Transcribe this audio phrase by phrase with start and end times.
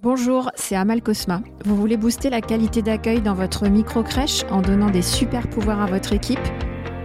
[0.00, 1.42] Bonjour, c'est Amal Cosma.
[1.64, 5.86] Vous voulez booster la qualité d'accueil dans votre micro-crèche en donnant des super pouvoirs à
[5.86, 6.38] votre équipe?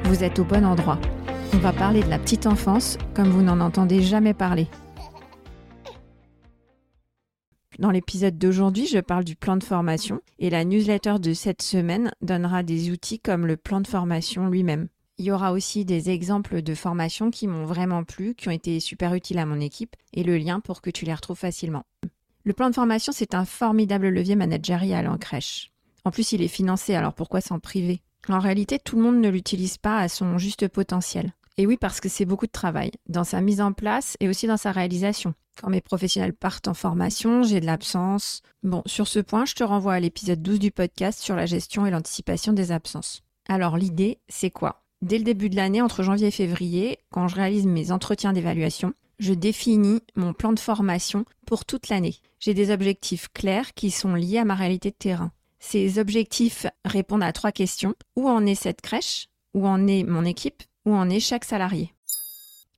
[0.03, 0.99] Vous êtes au bon endroit.
[1.55, 4.67] On va parler de la petite enfance comme vous n'en entendez jamais parler.
[7.79, 12.11] Dans l'épisode d'aujourd'hui, je parle du plan de formation et la newsletter de cette semaine
[12.21, 14.87] donnera des outils comme le plan de formation lui-même.
[15.17, 18.79] Il y aura aussi des exemples de formations qui m'ont vraiment plu, qui ont été
[18.79, 21.85] super utiles à mon équipe et le lien pour que tu les retrouves facilement.
[22.45, 25.71] Le plan de formation, c'est un formidable levier managérial en crèche.
[26.03, 28.01] En plus, il est financé, alors pourquoi s'en priver?
[28.27, 31.33] En réalité, tout le monde ne l'utilise pas à son juste potentiel.
[31.57, 34.45] Et oui, parce que c'est beaucoup de travail, dans sa mise en place et aussi
[34.45, 35.33] dans sa réalisation.
[35.61, 38.41] Quand mes professionnels partent en formation, j'ai de l'absence.
[38.61, 41.85] Bon, sur ce point, je te renvoie à l'épisode 12 du podcast sur la gestion
[41.85, 43.23] et l'anticipation des absences.
[43.47, 44.83] Alors l'idée, c'est quoi?
[45.01, 48.93] Dès le début de l'année, entre janvier et février, quand je réalise mes entretiens d'évaluation,
[49.23, 52.17] je définis mon plan de formation pour toute l'année.
[52.39, 55.31] J'ai des objectifs clairs qui sont liés à ma réalité de terrain.
[55.59, 57.95] Ces objectifs répondent à trois questions.
[58.17, 59.29] Où en est cette crèche?
[59.53, 60.61] Où en est mon équipe?
[60.85, 61.93] Où en est chaque salarié?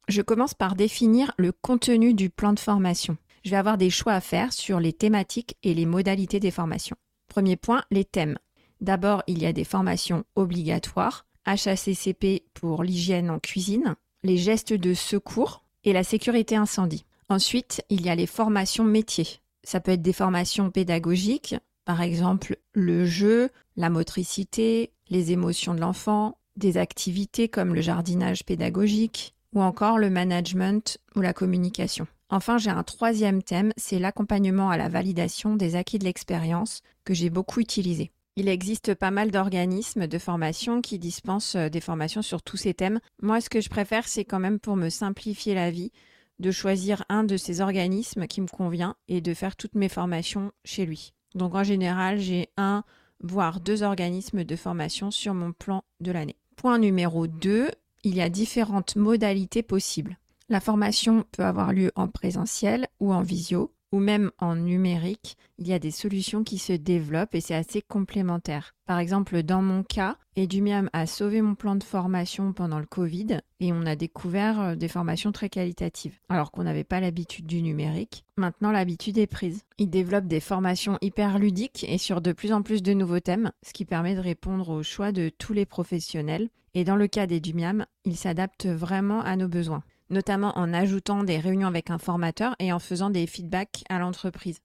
[0.07, 3.17] Je commence par définir le contenu du plan de formation.
[3.43, 6.97] Je vais avoir des choix à faire sur les thématiques et les modalités des formations.
[7.27, 8.37] Premier point, les thèmes.
[8.81, 14.93] D'abord, il y a des formations obligatoires, HACCP pour l'hygiène en cuisine, les gestes de
[14.93, 17.05] secours et la sécurité incendie.
[17.29, 19.39] Ensuite, il y a les formations métiers.
[19.63, 21.55] Ça peut être des formations pédagogiques,
[21.85, 28.43] par exemple le jeu, la motricité, les émotions de l'enfant, des activités comme le jardinage
[28.43, 32.07] pédagogique ou encore le management ou la communication.
[32.29, 37.13] Enfin, j'ai un troisième thème, c'est l'accompagnement à la validation des acquis de l'expérience que
[37.13, 38.11] j'ai beaucoup utilisé.
[38.37, 42.73] Il existe pas mal d'organismes de formation qui dispensent euh, des formations sur tous ces
[42.73, 42.99] thèmes.
[43.21, 45.93] Moi, ce que je préfère, c'est quand même pour me simplifier la vie,
[46.39, 50.51] de choisir un de ces organismes qui me convient et de faire toutes mes formations
[50.65, 51.13] chez lui.
[51.33, 52.83] Donc en général, j'ai un,
[53.21, 56.35] voire deux organismes de formation sur mon plan de l'année.
[56.57, 57.71] Point numéro 2,
[58.03, 60.17] il y a différentes modalités possibles.
[60.49, 65.69] La formation peut avoir lieu en présentiel ou en visio ou même en numérique, il
[65.69, 68.75] y a des solutions qui se développent et c'est assez complémentaire.
[68.85, 73.39] Par exemple, dans mon cas, Edumiam a sauvé mon plan de formation pendant le Covid
[73.61, 77.61] et on a découvert euh, des formations très qualitatives, alors qu'on n'avait pas l'habitude du
[77.61, 78.25] numérique.
[78.35, 79.63] Maintenant, l'habitude est prise.
[79.77, 83.53] Il développe des formations hyper ludiques et sur de plus en plus de nouveaux thèmes,
[83.65, 86.49] ce qui permet de répondre aux choix de tous les professionnels.
[86.73, 91.39] Et dans le cas d'Edumiam, il s'adapte vraiment à nos besoins notamment en ajoutant des
[91.39, 94.59] réunions avec un formateur et en faisant des feedbacks à l'entreprise.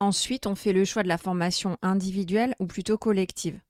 [0.00, 3.60] Ensuite, on fait le choix de la formation individuelle ou plutôt collective.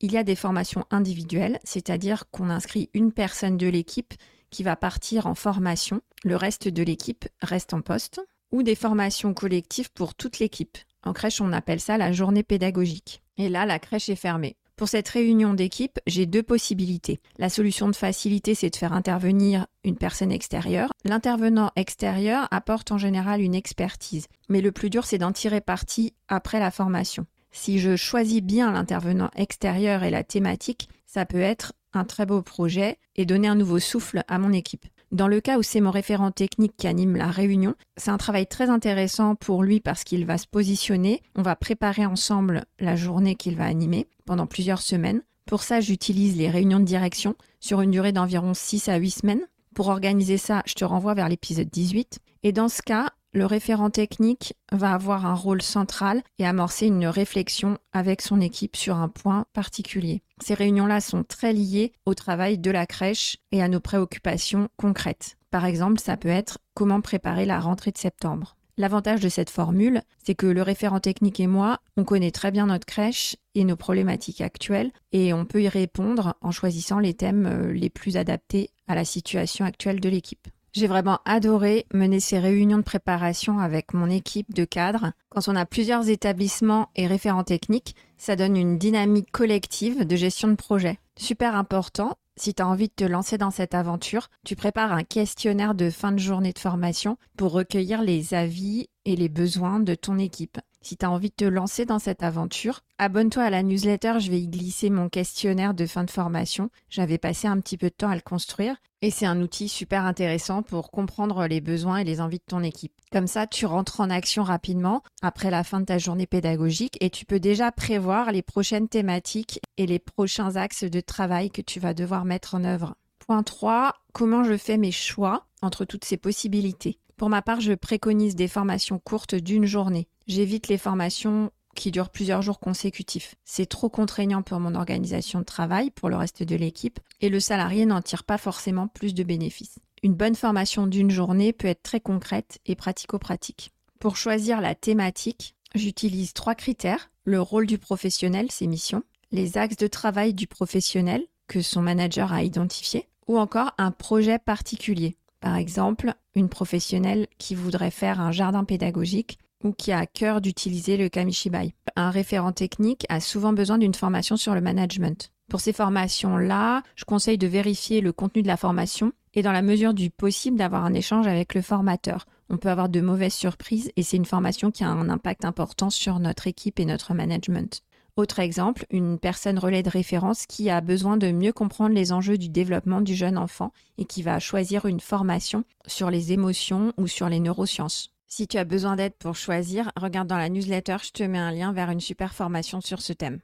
[0.00, 4.14] Il y a des formations individuelles, c'est-à-dire qu'on inscrit une personne de l'équipe
[4.50, 8.20] qui va partir en formation, le reste de l'équipe reste en poste,
[8.52, 10.78] ou des formations collectives pour toute l'équipe.
[11.02, 13.22] En crèche, on appelle ça la journée pédagogique.
[13.38, 14.56] Et là, la crèche est fermée.
[14.76, 17.18] Pour cette réunion d'équipe, j'ai deux possibilités.
[17.38, 20.92] La solution de facilité, c'est de faire intervenir une personne extérieure.
[21.06, 26.12] L'intervenant extérieur apporte en général une expertise, mais le plus dur, c'est d'en tirer parti
[26.28, 27.24] après la formation.
[27.52, 32.42] Si je choisis bien l'intervenant extérieur et la thématique, ça peut être un très beau
[32.42, 34.84] projet et donner un nouveau souffle à mon équipe.
[35.12, 38.46] Dans le cas où c'est mon référent technique qui anime la réunion, c'est un travail
[38.46, 43.36] très intéressant pour lui parce qu'il va se positionner, on va préparer ensemble la journée
[43.36, 45.22] qu'il va animer pendant plusieurs semaines.
[45.46, 49.46] Pour ça, j'utilise les réunions de direction sur une durée d'environ 6 à 8 semaines.
[49.76, 52.18] Pour organiser ça, je te renvoie vers l'épisode 18.
[52.42, 57.06] Et dans ce cas, le référent technique va avoir un rôle central et amorcer une
[57.06, 60.22] réflexion avec son équipe sur un point particulier.
[60.42, 65.36] Ces réunions-là sont très liées au travail de la crèche et à nos préoccupations concrètes.
[65.50, 68.56] Par exemple, ça peut être comment préparer la rentrée de septembre.
[68.78, 72.66] L'avantage de cette formule, c'est que le référent technique et moi, on connaît très bien
[72.66, 77.46] notre crèche et nos problématiques actuelles et on peut y répondre en choisissant les thèmes
[77.46, 80.48] euh, les plus adaptés à la situation actuelle de l'équipe.
[80.76, 85.12] J'ai vraiment adoré mener ces réunions de préparation avec mon équipe de cadres.
[85.30, 90.48] Quand on a plusieurs établissements et référents techniques, ça donne une dynamique collective de gestion
[90.48, 90.98] de projet.
[91.16, 95.02] Super important, si tu as envie de te lancer dans cette aventure, tu prépares un
[95.02, 99.94] questionnaire de fin de journée de formation pour recueillir les avis et les besoins de
[99.94, 100.58] ton équipe.
[100.82, 104.30] Si tu as envie de te lancer dans cette aventure, abonne-toi à la newsletter, je
[104.30, 106.70] vais y glisser mon questionnaire de fin de formation.
[106.90, 110.04] J'avais passé un petit peu de temps à le construire et c'est un outil super
[110.04, 112.92] intéressant pour comprendre les besoins et les envies de ton équipe.
[113.12, 117.10] Comme ça, tu rentres en action rapidement après la fin de ta journée pédagogique et
[117.10, 121.80] tu peux déjà prévoir les prochaines thématiques et les prochains axes de travail que tu
[121.80, 122.96] vas devoir mettre en œuvre.
[123.26, 126.98] Point 3, comment je fais mes choix entre toutes ces possibilités?
[127.16, 130.08] Pour ma part, je préconise des formations courtes d'une journée.
[130.26, 133.36] J'évite les formations qui durent plusieurs jours consécutifs.
[133.44, 137.40] C'est trop contraignant pour mon organisation de travail, pour le reste de l'équipe, et le
[137.40, 139.78] salarié n'en tire pas forcément plus de bénéfices.
[140.02, 143.70] Une bonne formation d'une journée peut être très concrète et pratico-pratique.
[143.98, 147.10] Pour choisir la thématique, j'utilise trois critères.
[147.24, 149.02] Le rôle du professionnel, ses missions,
[149.32, 154.38] les axes de travail du professionnel que son manager a identifiés, ou encore un projet
[154.38, 155.16] particulier.
[155.46, 160.40] Par exemple, une professionnelle qui voudrait faire un jardin pédagogique ou qui a à cœur
[160.40, 161.72] d'utiliser le Kamishibai.
[161.94, 165.30] Un référent technique a souvent besoin d'une formation sur le management.
[165.48, 169.62] Pour ces formations-là, je conseille de vérifier le contenu de la formation et dans la
[169.62, 172.26] mesure du possible d'avoir un échange avec le formateur.
[172.50, 175.90] On peut avoir de mauvaises surprises et c'est une formation qui a un impact important
[175.90, 177.82] sur notre équipe et notre management.
[178.16, 182.38] Autre exemple, une personne relais de référence qui a besoin de mieux comprendre les enjeux
[182.38, 187.08] du développement du jeune enfant et qui va choisir une formation sur les émotions ou
[187.08, 188.12] sur les neurosciences.
[188.26, 191.52] Si tu as besoin d'aide pour choisir, regarde dans la newsletter, je te mets un
[191.52, 193.40] lien vers une super formation sur ce thème.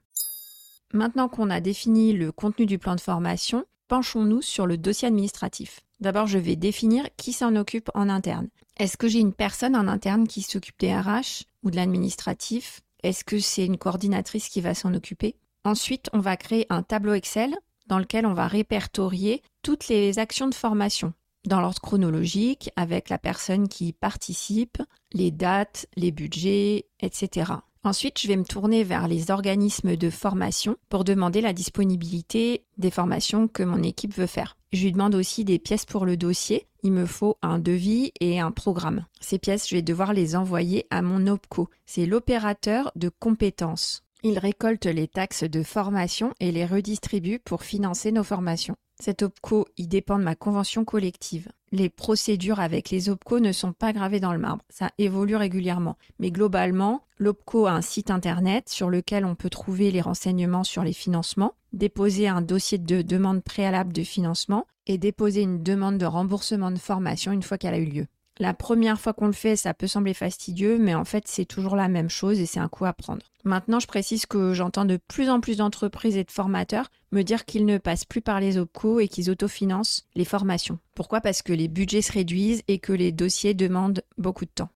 [0.95, 5.81] Maintenant qu'on a défini le contenu du plan de formation, penchons-nous sur le dossier administratif.
[6.01, 8.49] D'abord, je vais définir qui s'en occupe en interne.
[8.79, 12.81] Est-ce que j'ai une personne en interne qui s'occupe des RH ou de l'administratif?
[13.03, 15.37] Est-ce que c'est une coordinatrice qui va s'en occuper?
[15.65, 17.55] Ensuite, on va créer un tableau Excel
[17.87, 21.13] dans lequel on va répertorier toutes les actions de formation
[21.47, 24.81] dans l'ordre chronologique avec la personne qui participe,
[25.13, 27.53] les dates, les budgets, etc.
[27.85, 32.93] Ensuite, je vais me tourner vers les organismes de formation pour demander la disponibilité des
[32.93, 34.57] formations que mon équipe veut faire.
[34.73, 36.67] Je lui demande aussi des pièces pour le dossier.
[36.83, 39.05] Il me faut un devis et un programme.
[39.21, 41.69] Ces pièces, je vais devoir les envoyer à mon OPCO.
[41.85, 44.03] C'est l'opérateur de compétences.
[44.23, 48.77] Il récolte les taxes de formation et les redistribue pour financer nos formations.
[48.99, 51.49] Cet OPCO, il dépend de ma convention collective.
[51.73, 55.97] Les procédures avec les OPCO ne sont pas gravées dans le marbre, ça évolue régulièrement.
[56.21, 60.85] Mais globalement, l'OPCO a un site internet sur lequel on peut trouver les renseignements sur
[60.85, 66.07] les financements, déposer un dossier de demande préalable de financement et déposer une demande de
[66.07, 68.07] remboursement de formation une fois qu'elle a eu lieu.
[68.39, 71.77] La première fois qu'on le fait, ça peut sembler fastidieux, mais en fait, c'est toujours
[71.77, 73.23] la même chose et c'est un coup à prendre.
[73.45, 77.45] Maintenant, je précise que j'entends de plus en plus d'entreprises et de formateurs me dire
[77.45, 80.79] qu'ils ne passent plus par les OPCO et qu'ils autofinancent les formations.
[80.95, 81.21] Pourquoi?
[81.21, 84.71] Parce que les budgets se réduisent et que les dossiers demandent beaucoup de temps.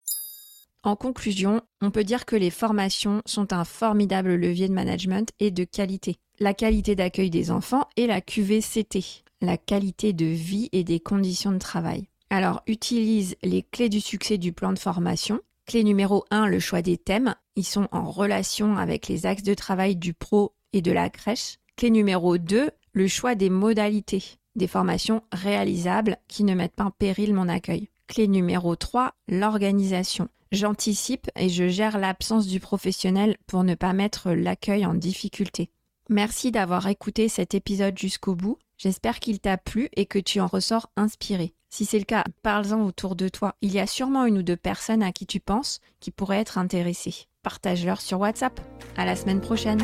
[0.85, 5.49] En conclusion, on peut dire que les formations sont un formidable levier de management et
[5.49, 6.17] de qualité.
[6.39, 11.53] La qualité d'accueil des enfants et la QVCT, la qualité de vie et des conditions
[11.53, 12.09] de travail.
[12.29, 15.39] Alors, utilise les clés du succès du plan de formation.
[15.67, 17.33] Clé numéro 1, le choix des thèmes.
[17.55, 21.59] Ils sont en relation avec les axes de travail du pro et de la crèche.
[21.77, 24.23] Clé numéro 2, le choix des modalités.
[24.57, 27.87] Des formations réalisables qui ne mettent pas en péril mon accueil.
[28.07, 30.27] Clé numéro 3, l'organisation.
[30.53, 35.71] J'anticipe et je gère l'absence du professionnel pour ne pas mettre l'accueil en difficulté.
[36.09, 38.59] Merci d'avoir écouté cet épisode jusqu'au bout.
[38.77, 41.55] J'espère qu'il t'a plu et que tu en ressors inspiré.
[41.71, 43.55] Si c'est le cas, parle-en autour de toi.
[43.61, 46.59] Il y a sûrement une ou deux personnes à qui tu penses qui pourraient être
[46.59, 47.25] intéressées.
[47.41, 48.61] Partage-leur sur WhatsApp.
[48.95, 49.81] À la semaine prochaine.